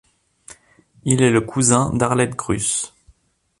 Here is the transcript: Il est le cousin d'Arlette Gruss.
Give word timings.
Il 1.03 1.21
est 1.21 1.29
le 1.29 1.41
cousin 1.41 1.93
d'Arlette 1.93 2.35
Gruss. 2.35 2.91